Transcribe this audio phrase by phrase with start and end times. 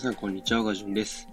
[0.00, 0.62] 皆さん、こんにちは。
[0.62, 1.28] ガジュンです。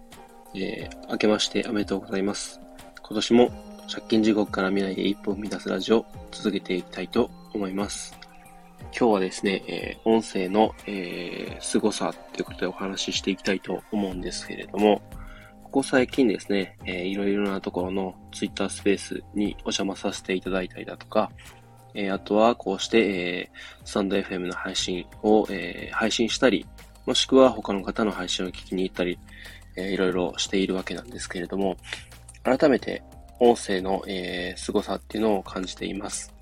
[0.54, 2.60] えー、明けましておめでとうございます。
[3.02, 3.50] 今年も
[3.90, 8.14] 借金地獄から未来へ一歩を生み出すラジオを続けていきたいと思います。
[8.92, 15.02] 今日はですね、えー、音声の、えー、凄さということでお話ししていきたいと思うんですけれども、
[15.64, 21.32] ここ最近ですね、えー、いろいろなところの Twitter スペースにお邪魔させていただいたりだとか、
[21.94, 26.66] えー、あとはこうして、えー、スタンド FM の配信を、えー、配信したり、
[27.08, 29.18] もしくは他の方の配信を聞きに行ったり、
[29.78, 31.78] えー、いろいろしているわけなんですけれども、
[32.44, 33.02] 改めて
[33.40, 36.34] 音声の、えー、凄さっていうのを感じています。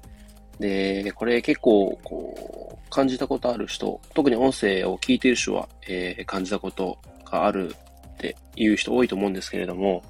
[0.59, 7.75] で、これ結構、こう、感じたことある人、特に音声を聞いている人は、えー、感じたことがある
[8.13, 10.03] っていう人多いと思うんですけれども、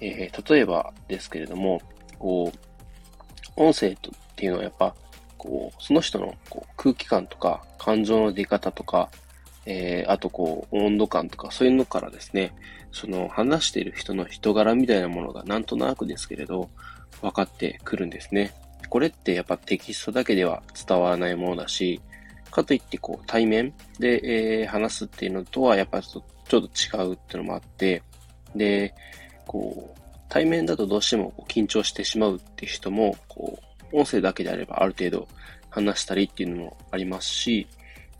[0.00, 1.82] えー、例えばですけれども、
[2.18, 3.96] こう、音声っ
[4.36, 4.94] ていうのはやっぱ、
[5.36, 9.10] こう、その人のこう空気感とか、感情の出方とか、
[9.70, 12.54] えー、あとこう、温度感とか、そういうのからですね、
[12.90, 16.70] その話している人の人柄みたいなものがなんとなくですけれど、
[17.20, 18.54] 分かってくるんですね。
[18.88, 22.00] これってやっぱテキストだけでは伝わらないものだし、
[22.50, 26.60] かといってこう対面で、えー、話すっていうのとはやっぱちょっと違
[27.06, 28.02] うっていうのもあって、
[28.56, 28.94] で、
[29.46, 30.00] こう、
[30.30, 33.58] 対面だとどうしても緊張してしまうっていう人も、こ
[33.92, 35.28] う、音声だけであればある程度
[35.68, 37.66] 話したりっていうのもありますし、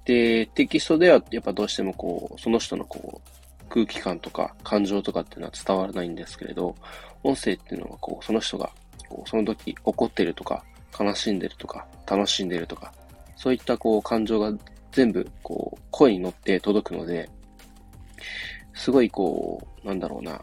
[0.08, 6.74] で、テキストではやっぱどうしてもこう、その人のこう、空気感とか感情とかっていうのは伝わらないんですけれど、
[7.22, 8.70] 音声っていうのはこう、その人が
[9.06, 10.64] こうその時怒ってるとか、
[10.98, 12.90] 悲しんでるとか、楽しんでるとか、
[13.36, 14.50] そういったこう感情が
[14.92, 17.28] 全部こう声に乗って届くので、
[18.72, 20.40] すごいこう、なんだろうな、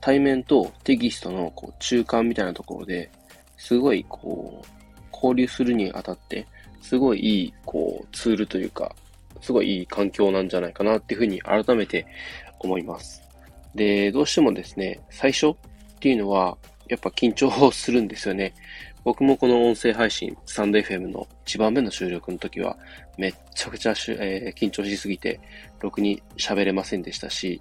[0.00, 3.10] 対面とテキストのこう中間みたいなところで、
[3.58, 4.66] すごい、こう、
[5.12, 6.46] 交流するにあたって、
[6.80, 8.94] すごいいい、こう、ツールというか、
[9.42, 12.06] すごいいい環境なんじゃないかなっていうふうに改めて
[12.60, 13.22] 思います。
[13.74, 15.54] で、どうしてもですね、最初っ
[16.00, 16.56] ていうのは、
[16.88, 18.54] やっぱ緊張するんですよね。
[19.04, 22.76] 僕もこの音声配信、スタンド FM の1番目の収録の時は、
[23.18, 25.40] めっちゃくちゃ、えー、緊張しすぎて、
[25.80, 27.60] ろくに喋れませんでしたし、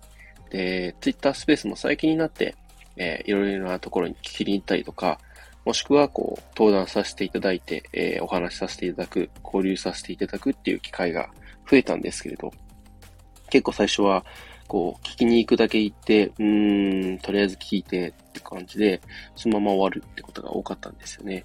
[0.51, 2.55] で、Twitter スペースも最近になって、
[2.97, 5.19] えー、いろいろなところに聞きに行ったりとか、
[5.65, 11.29] もしくは、こう、登壇させていただいて、えー、お話しさせていただく、交流させていただくっていう機会が
[11.69, 12.51] 増えたんですけれど、
[13.49, 14.25] 結構最初は、
[14.67, 19.01] こう、聞きに行くだけ行って、うーん、とりあえず聞いてって感じで、
[19.35, 21.35] そのまま終わるってことが多かったんですよね。
[21.35, 21.41] や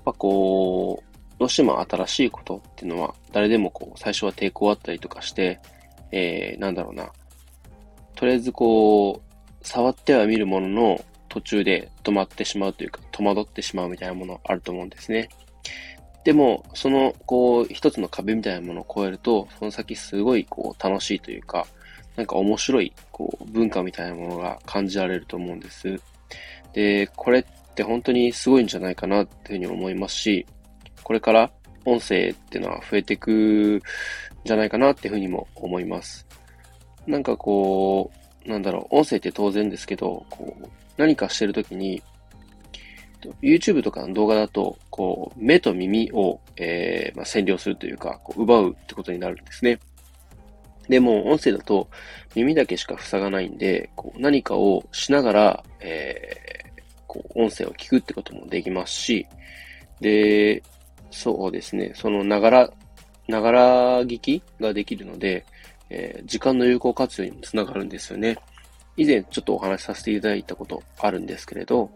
[0.00, 5.60] っぱこう、どうしても新しいことっていうのは、誰でもこう、最初は抵抗あったりとかして、
[6.10, 7.12] えー、なんだろうな。
[8.14, 15.28] とりあえずこう、触っては見るものの、途中で止まってしまうというか、戸惑ってしまうみたいなものあると思うんですね。
[16.26, 21.64] でも、その、こう、一つの壁みたいなものを超えると、その先すごい、こう、楽しいというか、
[22.16, 26.00] なんか面白い、こう、文化みたいなものが感じられると思うんです。
[26.72, 27.44] で、これっ
[27.76, 30.44] て本当にすごいんじゃないかなっていうふうに思いますし、
[31.04, 31.52] これから
[31.84, 33.80] 音声っていうのは増えていくん
[34.44, 36.26] じゃないかなっていうふうにも思います。
[37.06, 38.10] なんかこ
[38.44, 40.66] う、なんだろう、音声って当然ですけど、こう、
[40.96, 42.02] 何かしてるときに、
[43.42, 49.78] YouTube とかの動画だと、こう、目と耳を、えー、まあ、占領するというか、こう奪うってことになるんですね。
[50.88, 51.88] でも、音声だと
[52.34, 59.26] 耳だけしか塞がないんで、こう何かをしながら、えー、こう音声を聞くってこともできますし、
[60.00, 60.62] で、
[61.10, 62.70] そうですね、そのながら、
[63.26, 65.44] ながら聞きができるので、
[65.90, 68.38] えー、時間の有効活用にもつながるんですよね。
[68.96, 71.90] 以前ちょっとお話しさせていただいたことあるんですけれど、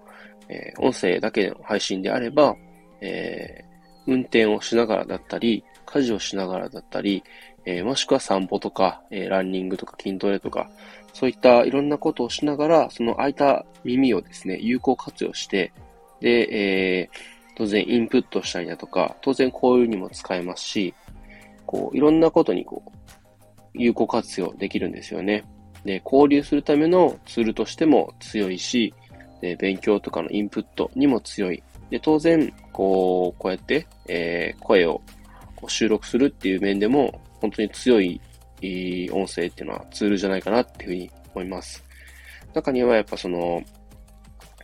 [0.51, 2.57] えー、音声だけの配信であれば、
[3.01, 7.23] えー、運転をしながらだったり、家事をしながらだったり、
[7.65, 10.69] えー、もしくは散歩とか、えランニングとか筋トレとか、
[11.13, 15.73] そういったいろんなことをしながら、その空いた耳をですね、有効活用して、
[16.21, 16.49] で、
[17.03, 17.11] え
[17.57, 20.95] 当然インプットしたりだとか、当然こういうにも使えますし、
[21.67, 22.91] こう、いろんなことにこう、
[23.75, 25.45] 有効活用できるんですよね。
[25.85, 28.95] で、交流するためのツールとしても強いし、
[29.41, 31.63] で勉強とかのインプットにも強い。
[31.91, 35.03] で、当然、こう、こうやって、えー、声を
[35.57, 38.21] こう収録するっていう面でも、本当に強い
[39.13, 41.85] 音声っていうのはツールじゃないかなっていうふうに思います。
[42.55, 43.63] 中にはやっぱその、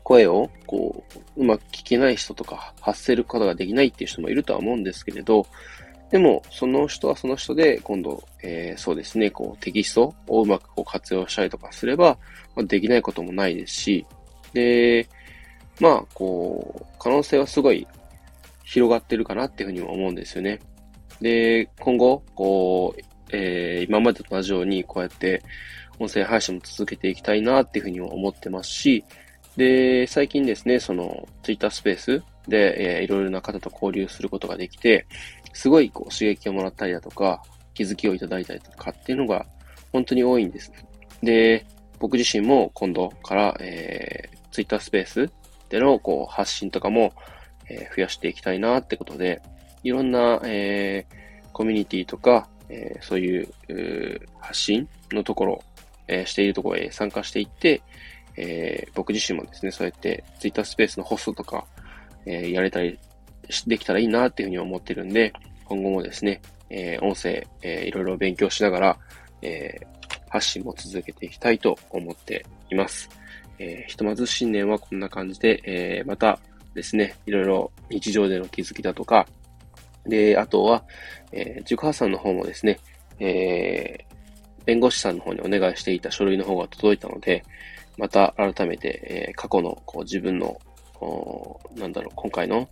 [0.06, 1.04] 声を、こ
[1.36, 5.46] う、うまく聞けない人とか、発せることができないっていう人もいるとは思うんですけれど、
[6.10, 12.16] でも、その人はその人で、今度、えー、そうですね、こう、テキストをうまくこう活用したりとかすれば、
[12.54, 14.06] まあ、できないこともないですし、
[14.52, 15.08] で、
[15.80, 17.86] まあ、こう、可能性はすごい
[18.64, 20.60] 広がってるかなっていうふうにも思うんですよね。
[21.20, 23.00] で、今後、こう、
[23.32, 25.42] えー、今までと同じように、こうやって
[25.98, 29.04] 音声配信も続けていきたいなっていうふうにも思ってますし、
[29.56, 35.06] で、最近ですね、その、ツイッタースペースで、えー、いろいろな方と交流することができて、
[35.52, 39.46] すごいこう刺激をもらったりだとか、気づきをいただいたりとかっていうのが
[39.92, 40.72] 本当に多いんです。
[41.22, 41.66] で、
[41.98, 45.30] 僕自身も今度から、えー、ツイッタースペース
[45.68, 47.12] でのこう発信とかも、
[47.68, 49.42] えー、増やしていきたいなってことで、
[49.82, 53.48] いろんな、えー、コミュニティとか、えー、そういう、
[54.40, 55.64] 発信のところ、
[56.08, 57.82] えー、しているところへ参加していって、
[58.38, 61.66] えー、僕自身もですね、そうやってツイッタースペースのホストとか、
[62.24, 62.98] えー、やれたり
[63.66, 65.34] できたらいいなっていうふうに思ってるんで、
[65.66, 68.98] 今後もですね、えー、音声、えー、いろいろ勉強しながら、
[69.42, 69.86] えー、
[70.30, 73.10] 発信も続けていきたいと思っています。
[73.58, 76.38] えー、ひとまず新年はこんな感じで、えー、また
[76.74, 79.26] ですね、いろいろ日常での気づきだとか、
[80.04, 80.84] で、あとは、
[81.32, 82.78] えー、塾派さんの方もですね、
[83.18, 87.44] えー、弁護士さんの方にお願いしていた書類の方が届いたので、
[87.98, 90.60] また改めて、えー、過去のこう自分の、
[91.76, 92.68] なんだろう、今回の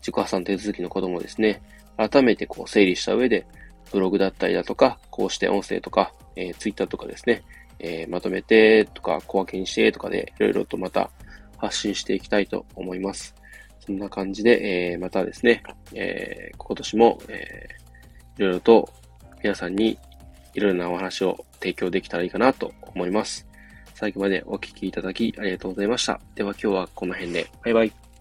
[0.00, 1.62] 塾破産手続きのこともですね、
[1.96, 3.46] 改めてこう整理した上で、
[3.92, 7.42] ブログだったりだとか、こうして音声とか、えー、ツイッターとかですね、
[7.82, 11.10] えー、まとめてとか、小分けにしてとかで、いろいろとまた
[11.58, 13.34] 発信していきたいと思います。
[13.80, 15.62] そんな感じで、えー、またですね、
[15.92, 18.88] えー、今年も、えー、いろいろと
[19.42, 19.98] 皆さんに
[20.54, 23.46] いろいろなお話を提供できたらいいかなと思います。
[23.94, 26.20] 最後までお聴きいただきありがとうございました。
[26.34, 27.48] では今日はこの辺で。
[27.64, 28.11] バイバイ。